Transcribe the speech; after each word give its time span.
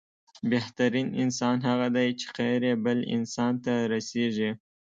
بهترين 0.51 1.07
انسان 1.23 1.55
هغه 1.67 1.87
دی 1.95 2.09
چې، 2.19 2.25
خير 2.35 2.61
يې 2.69 2.75
بل 2.85 2.99
انسان 3.15 3.53
ته 3.63 3.73
رسيږي. 3.93 4.51